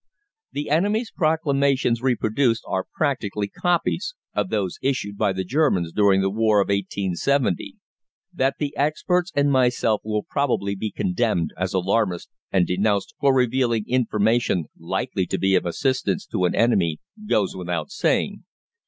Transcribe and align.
The 0.51 0.71
enemy's 0.71 1.11
Proclamations 1.11 2.01
reproduced 2.01 2.63
are 2.65 2.87
practically 2.95 3.47
copies 3.47 4.15
of 4.33 4.49
those 4.49 4.79
issued 4.81 5.15
by 5.15 5.31
the 5.31 5.43
Germans 5.43 5.91
during 5.93 6.21
the 6.21 6.31
war 6.31 6.59
of 6.59 6.69
1870. 6.69 7.75
That 8.33 8.55
the 8.57 8.75
experts 8.75 9.31
and 9.35 9.51
myself 9.51 10.01
will 10.03 10.23
probably 10.23 10.73
be 10.73 10.89
condemned 10.89 11.51
as 11.55 11.75
alarmists 11.75 12.31
and 12.51 12.65
denounced 12.65 13.13
for 13.19 13.31
revealing 13.31 13.85
information 13.87 14.65
likely 14.75 15.27
to 15.27 15.37
be 15.37 15.53
of 15.53 15.67
assistance 15.67 16.25
to 16.31 16.45
an 16.45 16.55
enemy 16.55 16.97
goes 17.29 17.55
without 17.55 17.91
saying. 17.91 18.43